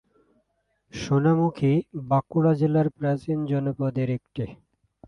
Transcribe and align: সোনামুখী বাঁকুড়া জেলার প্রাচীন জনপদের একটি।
সোনামুখী 0.93 1.73
বাঁকুড়া 2.09 2.53
জেলার 2.53 2.87
প্রাচীন 2.97 3.37
জনপদের 3.45 4.09
একটি। 4.17 4.45